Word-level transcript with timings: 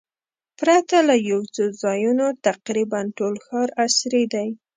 پرته 0.59 0.97
له 1.09 1.15
یو 1.29 1.41
څو 1.55 1.63
ځایونو 1.81 2.27
تقریباً 2.47 3.01
ټول 3.17 3.35
ښار 3.45 3.69
عصري 3.83 4.23
دی. 4.33 4.47